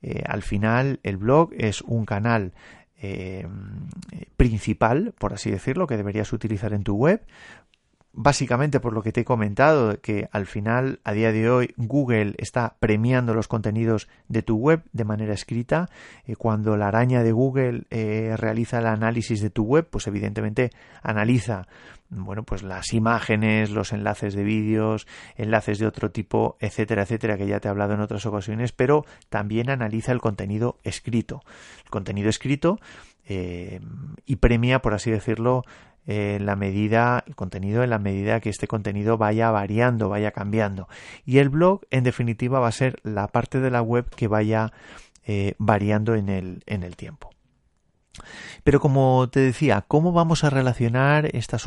[0.00, 2.52] eh, al final el blog es un canal
[4.36, 7.22] principal, por así decirlo, que deberías utilizar en tu web,
[8.12, 12.34] básicamente por lo que te he comentado, que al final, a día de hoy, Google
[12.38, 15.88] está premiando los contenidos de tu web de manera escrita.
[16.26, 20.70] Eh, cuando la araña de Google eh, realiza el análisis de tu web, pues evidentemente
[21.02, 21.66] analiza
[22.10, 27.46] bueno, pues las imágenes, los enlaces de vídeos, enlaces de otro tipo, etcétera, etcétera, que
[27.46, 31.42] ya te he hablado en otras ocasiones, pero también analiza el contenido escrito.
[31.84, 32.80] El contenido escrito
[33.26, 33.80] eh,
[34.26, 35.62] y premia, por así decirlo,
[36.06, 40.88] en la medida, el contenido en la medida que este contenido vaya variando, vaya cambiando.
[41.24, 44.72] Y el blog, en definitiva, va a ser la parte de la web que vaya
[45.24, 47.30] eh, variando en el, en el tiempo.
[48.64, 51.66] Pero como te decía, ¿cómo vamos a relacionar estos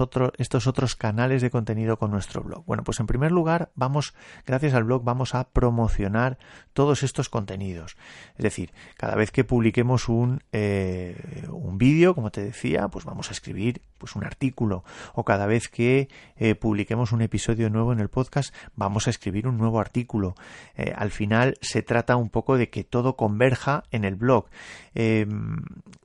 [0.67, 2.65] otros canales de contenido con nuestro blog?
[2.65, 4.13] Bueno, pues en primer lugar, vamos,
[4.45, 6.37] gracias al blog, vamos a promocionar
[6.73, 7.97] todos estos contenidos.
[8.35, 13.29] Es decir, cada vez que publiquemos un, eh, un vídeo, como te decía, pues vamos
[13.29, 14.83] a escribir pues un artículo.
[15.13, 19.47] O cada vez que eh, publiquemos un episodio nuevo en el podcast, vamos a escribir
[19.47, 20.35] un nuevo artículo.
[20.75, 24.47] Eh, al final se trata un poco de que todo converja en el blog.
[24.93, 25.55] Em,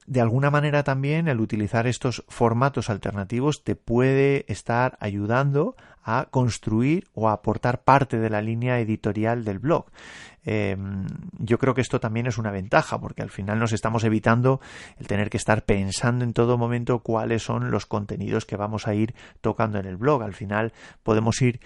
[0.06, 5.74] de alguna manera también el utilizar estos formatos alternativos te puede estar ayudando
[6.08, 9.84] a construir o aportar parte de la línea editorial del blog.
[10.50, 11.04] Em,
[11.38, 14.60] yo creo que esto también es una ventaja porque al final nos estamos evitando
[14.96, 18.94] el tener que estar pensando en todo momento cuáles son los contenidos que vamos a
[18.94, 20.22] ir tocando en el blog.
[20.22, 21.60] Al final podemos ir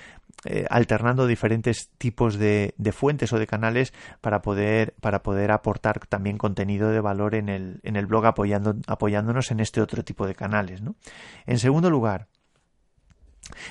[0.44, 6.36] eh, alternando diferentes tipos de, fuentes o de canales para poder, para poder aportar también
[6.36, 10.34] contenido de valor en el, en el blog apoyando, apoyándonos en este otro tipo de
[10.34, 10.82] canales.
[11.46, 12.26] En segundo lugar,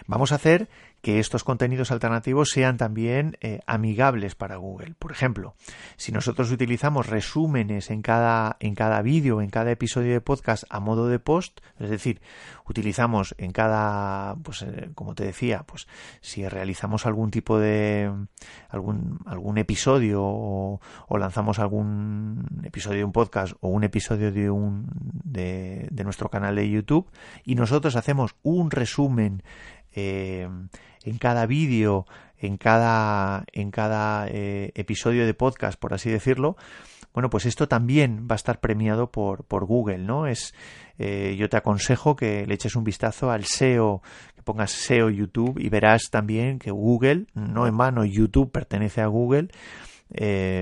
[0.08, 0.68] vamos a hacer
[1.02, 4.94] que estos contenidos alternativos sean también eh, amigables para Google.
[4.98, 5.56] Por ejemplo,
[5.98, 10.80] si nosotros utilizamos resúmenes en cada, en cada vídeo, en cada episodio de podcast a
[10.80, 12.22] modo de post, es decir,
[12.68, 15.88] utilizamos en cada, pues eh, como te decía, pues
[16.22, 18.12] si realizamos algún tipo de
[18.70, 20.80] algún, algún episodio o,
[21.18, 24.88] lanzamos algún episodio de un podcast o un episodio de un
[25.24, 27.10] de, de nuestro canal de YouTube
[27.44, 29.44] y nosotros hacemos un resumen
[29.94, 30.48] eh,
[31.04, 32.06] en cada vídeo,
[32.38, 36.58] en cada, en cada eh, episodio de podcast, por así decirlo,
[37.14, 40.28] bueno, pues esto también va a estar premiado por, por Google, ¿no?
[40.28, 40.54] Es,
[40.98, 44.02] eh, yo te aconsejo que le eches un vistazo al SEO,
[44.36, 49.08] que pongas SEO YouTube y verás también que Google, no en mano, YouTube pertenece a
[49.08, 49.50] Google,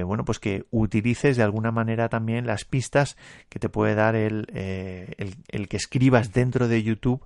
[0.05, 3.17] bueno, pues que utilices de alguna manera también las pistas
[3.49, 7.23] que te puede dar el, el que escribas dentro de YouTube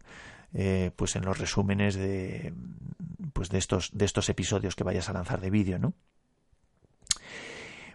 [0.53, 2.53] eh, pues en los resúmenes de
[3.33, 5.93] pues de estos de estos episodios que vayas a lanzar de vídeo no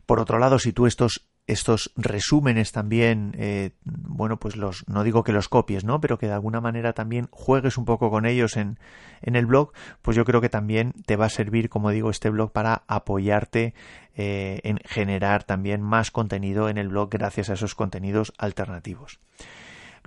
[0.07, 5.25] por otro lado si tú estos estos resúmenes también, eh, bueno, pues los, no digo
[5.25, 5.99] que los copies, ¿no?
[5.99, 8.79] Pero que de alguna manera también juegues un poco con ellos en,
[9.23, 12.29] en el blog, pues yo creo que también te va a servir, como digo, este
[12.29, 13.73] blog para apoyarte
[14.15, 19.19] eh, en generar también más contenido en el blog gracias a esos contenidos alternativos.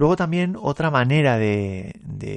[0.02, 1.94] Luego también otra manera de,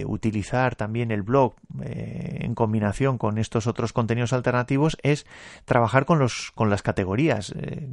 [0.06, 5.24] utilizar también el blog eh, en combinación con estos otros contenidos alternativos es
[5.64, 7.54] trabajar con, los, con las categorías.
[7.56, 7.88] Eh,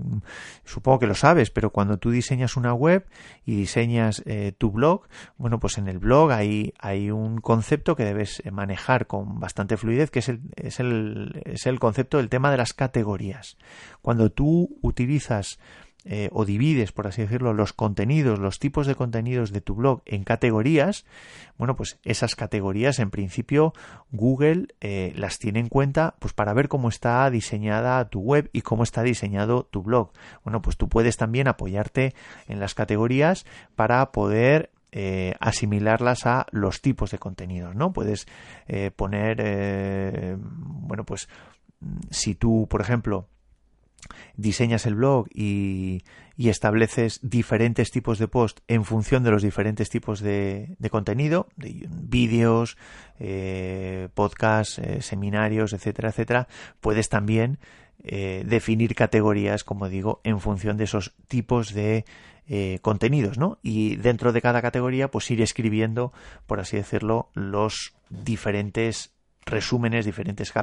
[0.65, 3.05] supongo que lo sabes, pero cuando tú diseñas una web
[3.45, 5.07] y diseñas eh, tu blog,
[5.37, 10.11] bueno, pues en el blog hay, hay un concepto que debes manejar con bastante fluidez,
[10.11, 13.57] que es el, es el, es el concepto del tema de las categorías.
[14.01, 15.59] Cuando tú utilizas
[16.03, 20.01] eh, o divides, por así decirlo, los contenidos, los tipos de contenidos de tu blog
[20.05, 21.05] en categorías,
[21.59, 23.73] bueno, pues esas categorías en principio
[24.11, 28.61] Google eh, las tiene en cuenta pues para ver cómo está diseñada tu web y
[28.61, 30.11] cómo está diseñado tu blog.
[30.43, 32.15] Bueno, pues tú puedes también apoyarte
[32.47, 37.93] en las categorías para poder eh, asimilarlas a los tipos de contenidos, ¿no?
[37.93, 38.25] Puedes
[38.95, 41.29] poner, bueno, pues
[42.09, 43.27] si tú, por ejemplo,
[44.35, 46.03] diseñas el blog y,
[46.37, 52.77] estableces diferentes tipos de post en función de los diferentes tipos de, contenido, de vídeos,
[53.19, 56.47] eh, podcasts, eh, seminarios, etcétera, etcétera,
[56.79, 57.59] puedes también
[58.03, 62.05] eh, definir categorías, como digo, en función de esos tipos de
[62.81, 63.59] contenidos, ¿no?
[63.63, 66.11] Y dentro de cada categoría, pues ir escribiendo,
[66.47, 69.13] por así decirlo, los diferentes
[69.45, 70.53] resúmenes, diferentes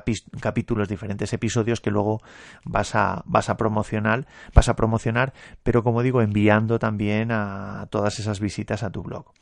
[0.41, 2.21] capítulos, diferentes episodios que luego
[2.65, 8.19] vas a, vas a promocionar, vas a promocionar, pero como digo, enviando también a todas
[8.19, 9.33] esas visitas a tu blog.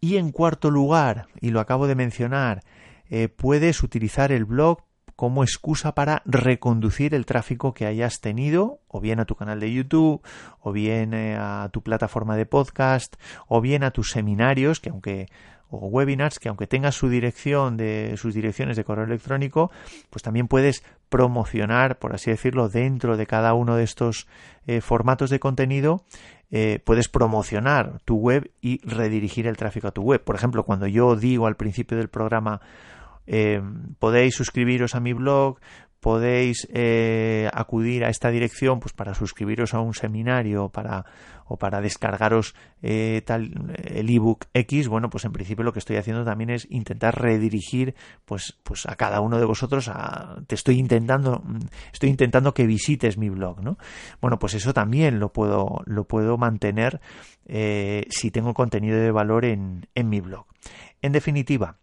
[0.00, 2.62] Y en cuarto lugar, y lo acabo de mencionar,
[3.08, 4.80] eh, puedes utilizar el blog
[5.14, 9.72] como excusa para reconducir el tráfico que hayas tenido, o bien a tu canal de
[9.72, 10.20] YouTube,
[10.60, 13.16] o bien eh, a tu plataforma de podcast,
[13.48, 15.28] o bien a tus seminarios, que aunque
[15.70, 19.70] o webinars que aunque tengas su dirección de sus direcciones de correo electrónico,
[20.10, 24.26] pues también puedes promocionar, por así decirlo, dentro de cada uno de estos
[24.66, 26.04] eh, formatos de contenido,
[26.50, 30.22] eh, puedes promocionar tu web y redirigir el tráfico a tu web.
[30.22, 32.60] Por ejemplo, cuando yo digo al principio del programa
[33.26, 33.60] eh,
[33.98, 35.58] podéis suscribiros a mi blog,
[36.06, 41.04] podéis eh, acudir a esta dirección pues para suscribiros a un seminario para,
[41.46, 45.96] o para descargaros eh, tal, el ebook X, bueno, pues en principio lo que estoy
[45.96, 49.90] haciendo también es intentar redirigir pues, pues a cada uno de vosotros
[50.46, 51.42] te estoy intentando
[51.92, 53.76] estoy intentando que visites mi blog, ¿no?
[54.20, 57.00] Bueno, pues eso también lo puedo lo puedo mantener
[57.46, 60.46] eh, si tengo contenido de valor en, en mi blog.
[61.02, 61.78] En definitiva,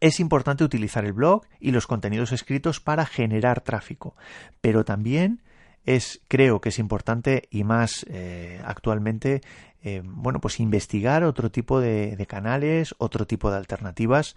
[0.00, 4.16] es importante utilizar el blog y los contenidos escritos para generar tráfico,
[4.60, 5.42] pero también
[5.84, 9.42] es, creo que es importante y más eh, actualmente,
[9.82, 14.34] eh, bueno, pues investigar otro tipo de, canales, otro tipo de alternativas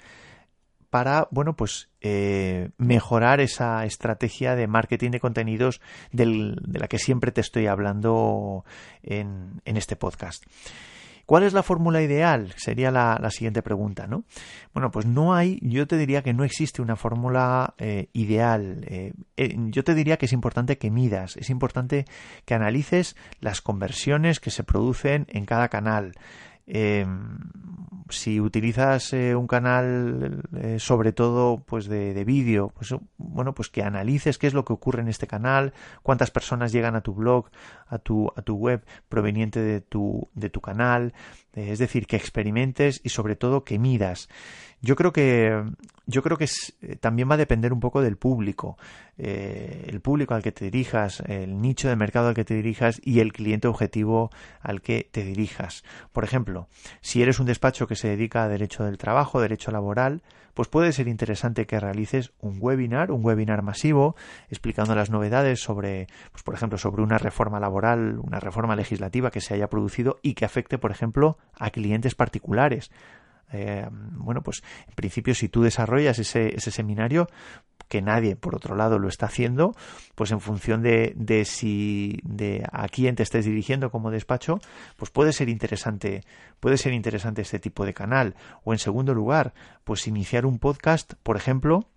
[0.89, 7.31] para, bueno, pues eh, mejorar esa estrategia de marketing de contenidos de la que siempre
[7.31, 8.63] te estoy hablando
[9.03, 10.45] en, en este podcast.
[11.27, 12.53] ¿Cuál es la fórmula ideal?
[12.55, 14.23] Sería la, siguiente pregunta, ¿no?
[14.73, 18.85] Bueno, pues no hay, yo te diría que no existe una fórmula eh, ideal.
[18.87, 22.05] Eh, eh, yo te diría que es importante que midas, es importante
[22.45, 26.13] que analices las conversiones que se producen en cada canal.
[26.67, 27.39] Em,
[28.09, 33.83] si utilizas eh, un canal eh, sobre todo pues de, vídeo pues bueno pues que
[33.83, 37.49] analices qué es lo que ocurre en este canal cuántas personas llegan a tu blog
[37.87, 41.13] a tu a tu web proveniente de tu de tu canal
[41.53, 44.29] eh, es decir que experimentes y sobre todo que midas
[44.81, 45.63] yo creo que
[46.09, 46.45] yo creo que
[46.81, 48.77] eh, también va a depender un poco del público,
[49.17, 53.01] eh, el público al que te dirijas, el nicho de mercado al que te dirijas
[53.03, 54.29] y el cliente objetivo
[54.61, 55.83] al que te dirijas.
[56.13, 56.69] Por ejemplo,
[57.01, 60.21] si eres un despacho que se dedica a derecho del trabajo, derecho laboral,
[60.53, 64.15] pues puede ser interesante que realices un webinar, un webinar masivo,
[64.49, 69.41] explicando las novedades sobre, pues por ejemplo, sobre una reforma laboral, una reforma legislativa que
[69.41, 72.91] se haya producido y que afecte, por ejemplo, a clientes particulares
[73.51, 77.27] eh, bueno, pues en principio si tú desarrollas ese, ese seminario,
[77.87, 79.73] que nadie por otro lado lo está haciendo,
[80.15, 84.59] pues en función de, de si de a quién te estés dirigiendo como despacho,
[84.97, 86.23] pues puede ser interesante,
[86.59, 88.35] puede ser interesante este tipo de canal.
[88.63, 91.87] O en segundo lugar, pues iniciar un podcast, por ejemplo,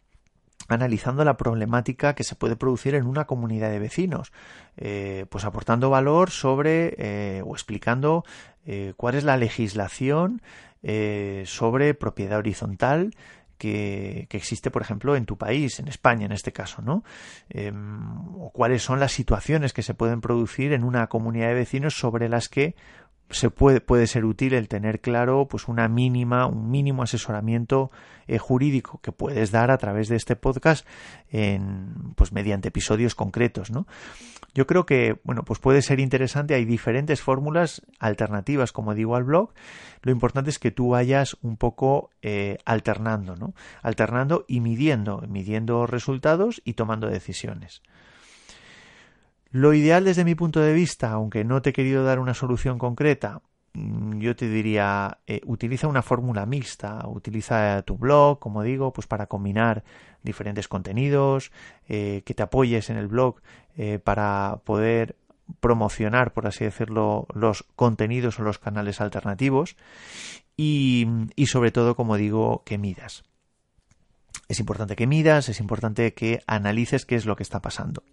[0.74, 4.32] analizando la problemática que se puede producir en una comunidad de vecinos,
[4.76, 8.24] eh, pues aportando valor sobre eh, o explicando
[8.96, 10.42] cuál es la legislación
[10.82, 13.14] eh, sobre propiedad horizontal
[13.58, 17.04] que, existe, por ejemplo, en tu país, en España en este caso, ¿no?
[17.50, 21.98] Em, o cuáles son las situaciones que se pueden producir en una comunidad de vecinos
[21.98, 22.74] sobre las que
[23.30, 27.90] se puede, puede ser útil el tener claro pues una mínima, un mínimo asesoramiento
[28.26, 30.86] eh, jurídico que puedes dar a través de este podcast
[31.30, 33.86] en, pues mediante episodios concretos, ¿no?
[34.52, 39.24] Yo creo que, bueno, pues puede ser interesante, hay diferentes fórmulas alternativas, como digo, al
[39.24, 39.52] blog.
[40.02, 43.54] Lo importante es que tú vayas un poco eh, alternando, ¿no?
[43.82, 47.82] Alternando y midiendo, midiendo resultados y tomando decisiones.
[49.52, 52.78] Lo ideal desde mi punto de vista, aunque no te he querido dar una solución
[52.78, 53.42] concreta,
[53.72, 59.08] mm, yo te diría, eh, utiliza una fórmula mixta, utiliza tu blog, como digo, pues
[59.08, 59.82] para combinar
[60.22, 61.50] diferentes contenidos,
[61.88, 63.40] eh, que te apoyes en el blog
[63.76, 65.16] eh, para poder
[65.58, 69.76] promocionar, por así decirlo, los contenidos o los canales alternativos
[70.56, 73.24] y, y sobre todo, como digo, que midas.
[74.48, 78.04] Es importante que midas, es importante que analices qué es lo que está pasando.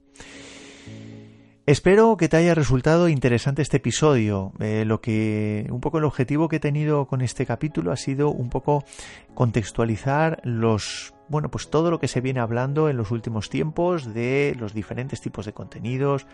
[1.68, 4.54] Espero que te haya resultado interesante este episodio.
[4.62, 8.30] Eh, lo que un poco el objetivo que he tenido con este capítulo ha sido
[8.30, 8.86] un poco
[9.34, 14.56] contextualizar los bueno, pues todo lo que se viene hablando en los últimos tiempos de
[14.60, 16.26] los diferentes tipos de contenidos,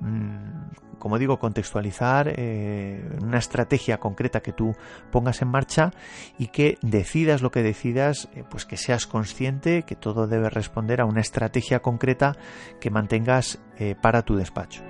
[0.00, 4.74] mm, como digo, contextualizar eh, una estrategia concreta que tú
[5.10, 5.92] pongas en marcha
[6.38, 11.00] y que decidas lo que decidas, eh, pues que seas consciente que todo debe responder
[11.00, 12.36] a una estrategia concreta
[12.80, 14.82] que mantengas eh, para tu despacho.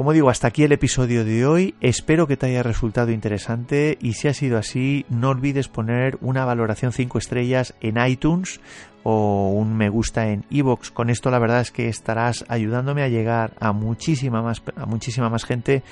[0.00, 1.74] Como digo, hasta aquí el episodio de hoy.
[1.82, 6.46] Espero que te haya resultado interesante y si ha sido así, no olvides poner una
[6.46, 8.62] valoración 5 estrellas en iTunes
[9.02, 10.90] o un me gusta en iVoox.
[10.90, 15.28] Con esto la verdad es que estarás ayudándome a llegar a muchísima más, a muchísima
[15.28, 15.82] más gente,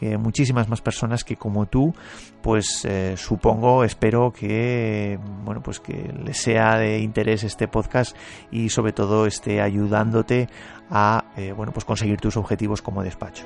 [0.00, 1.94] eh, muchísimas más personas que como tú,
[2.42, 8.16] pues eh, supongo, espero que, bueno, pues que les sea de interés este podcast
[8.50, 10.48] y sobre todo esté ayudándote
[10.90, 13.44] a, eh, bueno, pues conseguir tus objetivos como despacho.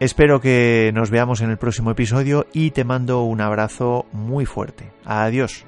[0.00, 4.92] Espero que nos veamos en el próximo episodio y te mando un abrazo muy fuerte.
[5.04, 5.64] Adiós.